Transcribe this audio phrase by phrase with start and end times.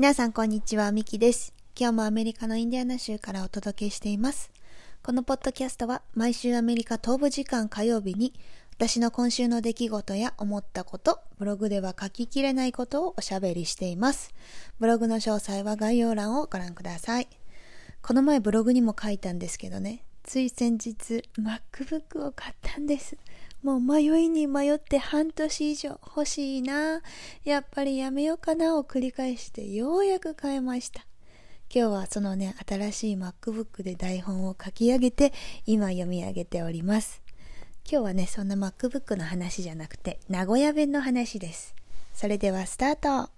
[0.00, 1.52] 皆さんこんにちは、ミキです。
[1.78, 4.50] 今日もアメリカのインディアナ州からお届けしています。
[5.02, 8.32] このポッドキャストは毎週アメリカ東部時間火曜日に
[8.70, 14.32] 私の今週の出来事や思ったこと、ブログでは書ききれないことをおしゃべりしています。
[14.78, 17.28] ブログの詳細は概要欄をご覧ください。
[18.00, 23.16] この前ブログにも書いたんですけどね、つい先日 MacBook を買ったんです。
[23.62, 27.02] もう迷いに迷って半年以上欲しいな。
[27.44, 31.04] やっぱりやめようかなを繰り返してようやく買えました。
[31.72, 35.32] 今日はそのね、新しい MacBook で台本を書き上げて
[35.66, 37.22] 今読み上げております。
[37.90, 41.74] 今日はね、そんな MacBook の話じゃなくて名古屋弁の話です。
[42.14, 43.30] それではスタート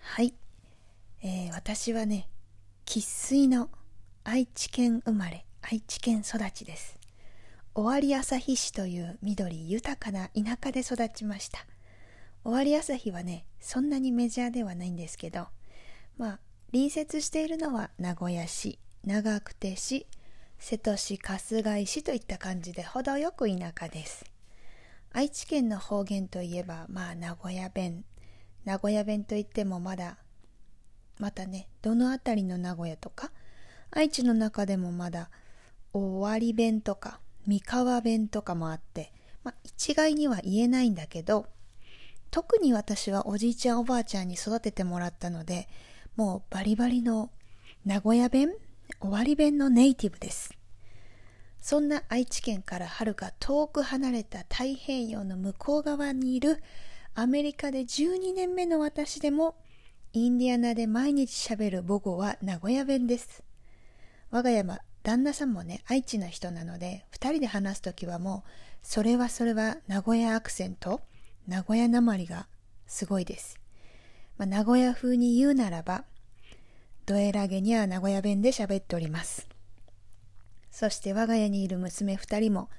[0.00, 0.34] はい、
[1.28, 2.28] えー私はね
[2.84, 3.68] 生粋の
[4.22, 7.00] 愛知県生まれ愛知県育ちです。
[7.74, 11.66] 尾張旭市という緑豊かな田舎で育ちました。
[12.44, 15.48] 尾張旭はねそんなにメジャーではないんですけど
[16.16, 16.38] まあ
[16.70, 20.06] 隣接しているのは名古屋市長久手市
[20.60, 24.24] 瀬戸市春日井市といった感じで程よく田舎です。
[25.12, 28.04] 愛知県の方言といえばまあ名古屋弁。
[28.64, 30.18] 名古屋弁といってもまだ
[31.18, 33.30] またねどの辺りの名古屋とか
[33.90, 35.30] 愛知の中でもまだ
[35.92, 39.12] 尾張弁とか三河弁とかもあって、
[39.44, 41.46] まあ、一概には言えないんだけど
[42.30, 45.68] 特に私はおじいちゃんおばあちゃんに育ててもらったので
[46.16, 47.30] もうバリバリの
[47.84, 48.50] 名古屋弁
[49.00, 50.56] 尾張弁のネイティブです。
[51.60, 56.62] そんな愛知県からはるか遠く離れた太平洋の向こう側にいる
[57.14, 59.56] アメリカで12年目の私でも
[60.16, 63.44] インディアナで毎日喋る母語は名古屋弁です。
[64.30, 68.50] 我が家は旦那さんもね愛知の人なので2人で話す時はもう
[68.82, 71.02] それはそれは名古屋アクセント
[71.46, 72.46] 名古屋なまりが
[72.86, 73.60] すごいです、
[74.38, 76.04] まあ、名古屋風に言うならば
[77.04, 79.46] どえらげには名古屋弁で喋っております。
[80.70, 82.70] そして我が家にいる娘2人も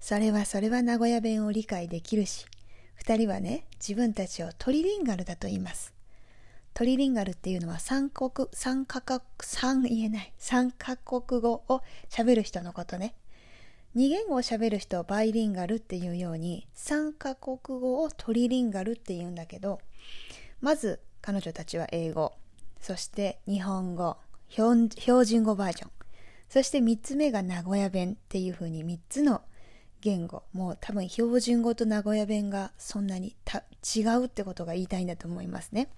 [0.00, 2.46] それはそれは名古屋弁を理解できるし
[3.04, 5.97] 2人はね自分たちをトリリンガルだと言います。
[6.74, 10.32] トリリンガルっていうのは三国三カ国三言えない。
[10.38, 13.14] 三カ国語を喋る人のことね。
[13.94, 19.80] 二言語を喋る人をバイリンガルっていうように三カ国語をトリリンガルって言うんだけど
[20.60, 22.32] まず彼女たちは英語。
[22.80, 24.16] そして日本語。
[24.48, 25.90] 標準語バージョン。
[26.48, 29.42] そして3つ目が名古屋弁っていう風に3つの
[30.00, 30.44] 言語。
[30.52, 33.36] もう多分標準語と名古屋弁がそんなに
[33.96, 35.88] 違うってことが言いたいんだと思いますね。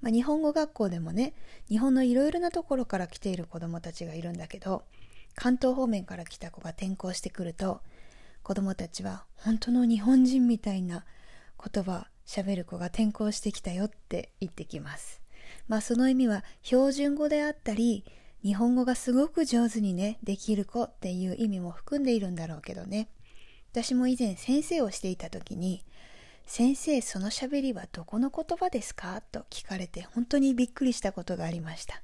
[0.00, 1.34] まあ、日本語学校でもね
[1.68, 4.84] 日本のいろいろなところから来ている子どもたちがいるんだけど
[5.34, 7.80] 関東方面から来た子が転校してくると
[8.42, 11.04] 子どもたちは本当の日本人みたいな
[11.62, 15.20] 言葉喋る子が転校してきたよって言ってきます。
[15.66, 18.04] まあその意味は標準語であったり
[18.42, 23.08] 日本語がすごく上手にねできる子っていう意味も含んでいるんだろうけどね
[23.72, 25.84] 私も以前先生をしていた時に
[26.50, 29.20] 先生その喋りはどこの言葉ですか？
[29.20, 32.02] と聞かれて本当にびっくりしたことがありました。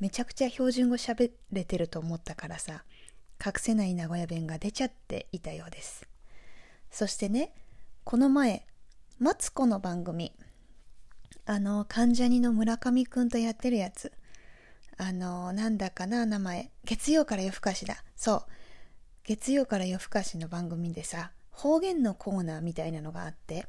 [0.00, 2.84] めちゃくちゃ標準語喋れてると思ったからさ
[3.44, 6.08] 隠せない名古屋弁が出ちゃっていたようです。
[6.90, 7.52] そしてね
[8.02, 8.66] この前
[9.18, 10.32] マツコの番組
[11.44, 14.10] あの関ジャニの村上くんとやってるやつ。
[14.96, 16.70] あのなんだかな名前。
[16.84, 18.02] 月曜から夜更かしだ。
[18.16, 18.42] そう。
[19.24, 23.66] 月曜から夜更かしの番組でさ方言のコーナーみたいなのがあって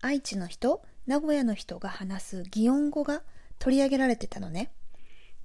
[0.00, 3.22] 愛知の人名古屋の人が話す擬音語が
[3.58, 4.70] 取り上げられてたのね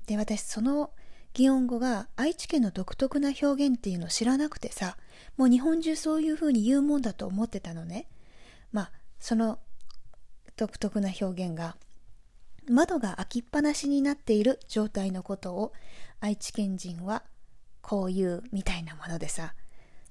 [0.07, 0.91] で私その
[1.33, 4.97] 擬音語が愛知県の独特な表現っていうのを知らなくてさ
[5.37, 8.07] もう日本中そういう風に言うもんだと思ってたのね
[8.71, 9.59] まあその
[10.55, 11.75] 独特な表現が
[12.69, 15.73] 窓が開きっぱなしになっている状態のことを
[16.19, 17.23] 愛知県人は
[17.81, 19.55] こういうみたいなものでさ、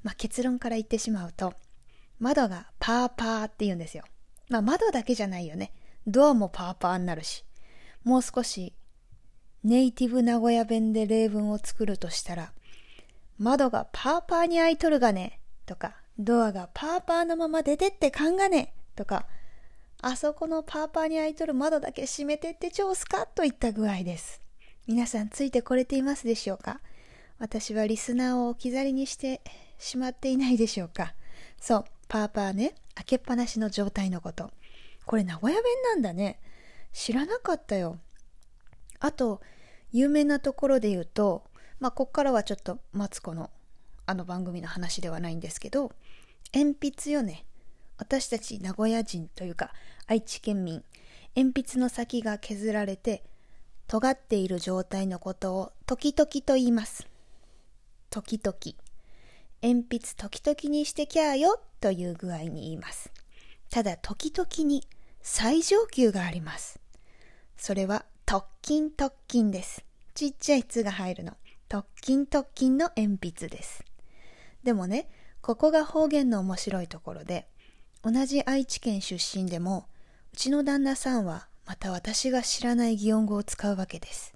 [0.02, 1.54] まあ、結論から言ってしまうと
[2.18, 4.04] 窓がパーパーって言うんですよ。
[4.52, 5.72] まあ窓だけじゃないよね。
[6.06, 7.44] ドアもパーパーになるし。
[8.04, 8.75] もう少し
[9.64, 12.52] ネイティブ名古屋弁で例文を作るとしたら
[13.38, 19.26] 窓がパーパーに開いとるがねとかドアがパーパーのまま出てってかんがねとか
[20.00, 24.43] あそこのパーパーに開いとる窓だけ閉めてって超スカッといった具合です。
[24.88, 26.81] 皆さんついてこれていますでしょうか？
[27.38, 29.43] 私はリスナーを置き去りにして
[29.78, 31.14] しまっていないでしょうか？
[31.60, 34.50] そう、パーパーね、開けっぱなしの状態のこと。
[35.04, 36.40] これ名古屋弁なんだね。
[36.92, 37.98] 知らなかったよ。
[39.00, 39.40] あと、
[39.90, 41.44] 有名なところで言うと、
[41.80, 43.50] まあ、こっからはちょっとマツコの
[44.04, 45.92] あの番組の話ではないんですけど、
[46.52, 47.44] 鉛筆よね。
[48.02, 49.72] 私たち名古屋人というか
[50.08, 50.82] 愛知県民
[51.36, 53.22] 鉛筆の先が削られて
[53.86, 57.06] 尖っている状態のことを時々と言います
[58.10, 58.56] 時々
[59.62, 63.12] 鉛筆時々にしてきゃよという具合に言います。
[63.70, 64.86] ただ時々に
[65.22, 66.80] 最上級があります。
[67.56, 69.84] それは特勤特勤です。
[70.14, 71.36] ちっちゃい「つ」が入るの。
[71.68, 73.84] 特勤特勤の鉛筆です。
[74.62, 75.08] でもね
[75.40, 77.48] ここが方言の面白いところで
[78.02, 79.86] 同じ愛知県出身でも
[80.34, 84.34] うちの旦那さんはまた私が知らない擬音語を使うわけです。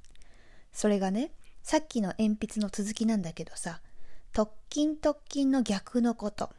[0.73, 1.33] それがね
[1.63, 3.81] さっきの鉛筆の続きなんだけどさ
[4.33, 6.51] 特勤特勤の逆のこと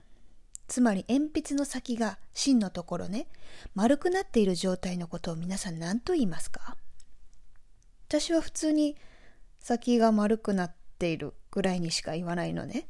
[0.67, 3.27] つまり鉛筆の先が芯のところね
[3.75, 6.75] 丸くなっている状態のことを皆さん何と言いますか？
[8.07, 8.95] 私は普通に
[9.59, 12.87] 先が丸くなっているぐらいにしか言わないのね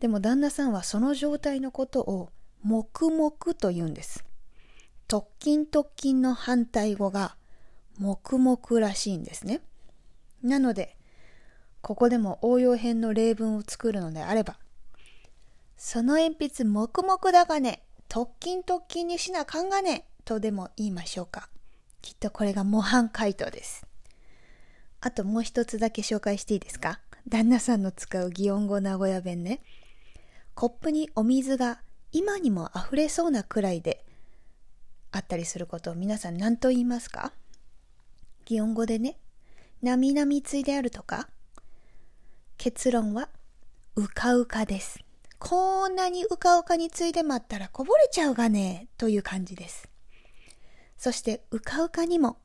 [0.00, 2.30] でも旦那さんはその状態のことを
[2.62, 4.24] 黙々と言うんです。
[5.06, 7.36] 特勤特勤の反対語が
[7.98, 9.62] 黙々らしいんですね。
[10.42, 10.97] なので、
[11.80, 14.58] ここでも応用編の例文を作るのであれば、
[15.76, 21.48] その鉛筆黙々だがね、特勤特勤にしなかんがね、とでも言いましょうか。
[22.02, 23.86] きっとこれが模範回答です。
[25.00, 27.00] あともう一つだけ紹介していいですか？
[27.28, 29.60] 旦那さんの使う擬音語名古屋弁ね。
[30.54, 31.80] コップにお水が
[32.10, 34.04] 今にも溢れそうなくらいで
[35.12, 37.32] あったりすることを皆さん何と言いますか？
[38.46, 39.18] 擬音語でね、
[39.82, 41.28] なみなみついであるとか
[42.58, 43.28] 結論は
[43.94, 44.98] うかうかです。
[45.38, 49.88] こんなにうかうかについで待ったらこぼれちゃうがねという感じです。
[50.96, 52.38] そしてうかうかにも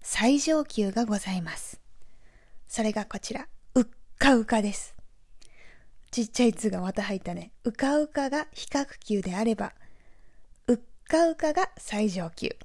[0.00, 1.80] 最上級がございます。
[2.68, 3.86] それがこちら、うっ
[4.18, 4.94] かうかです。
[6.12, 7.50] ちっちゃい「つ」がまた入ったね。
[7.64, 9.74] うかうかが比較級であれば、
[10.68, 10.78] うっ
[11.08, 12.56] かうかが最上級。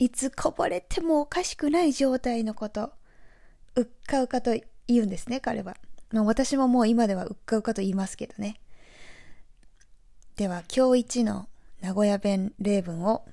[0.00, 2.92] いつこぼれてもおかしくない状態のこと、
[3.76, 5.76] うっかうかと言うんですね、彼は。
[6.12, 8.60] まあ、私ももう今ではうっかうかと言いますけどね。
[10.36, 11.48] では、今日一の
[11.80, 13.24] 名古屋弁例文を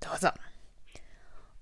[0.00, 0.32] どうぞ。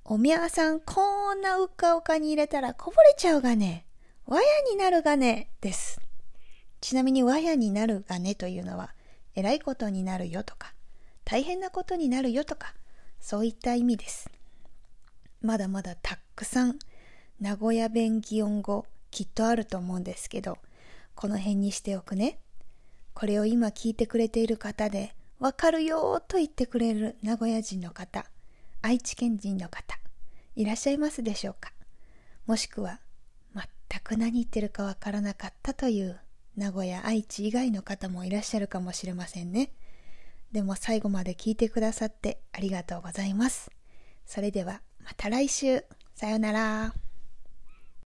[0.05, 3.85] おみやさん、こんなうっかうかに入れたらこぼれちゃうがね。
[4.27, 5.51] わやになるがね。
[5.61, 6.01] です。
[6.81, 8.93] ちなみに和やになるがねというのは、
[9.35, 10.73] えらいことになるよとか、
[11.25, 12.75] 大変なことになるよとか、
[13.21, 14.31] そういった意味です。
[15.43, 16.79] まだまだたくさん
[17.41, 18.87] 名古屋弁擬音語
[19.17, 20.59] きっとあると思うんですけど、
[21.15, 22.39] この辺にしておくね。
[23.15, 28.27] これを今聞いてくれている方で、わかるよと言ってくれる名古屋人の方、
[28.83, 29.99] 愛知県人の方、
[30.55, 31.73] いらっしゃいますでしょうか？
[32.45, 33.01] もしくは、
[33.55, 33.67] 全
[34.05, 36.21] く何言ってるかわからなかったという
[36.55, 39.73] 名古屋、愛知以外の方もいらっしゃるかもしれませんね。
[40.53, 43.71] でも最後まで聞いてくださってありがとうございます。
[44.27, 45.87] それではまた来週。
[46.15, 47.06] さようなら。